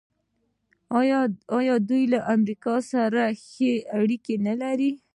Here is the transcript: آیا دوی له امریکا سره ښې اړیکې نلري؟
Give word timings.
آیا 1.57 1.73
دوی 1.89 2.03
له 2.13 2.19
امریکا 2.35 2.75
سره 2.91 3.21
ښې 3.49 3.73
اړیکې 3.99 4.35
نلري؟ 4.47 4.91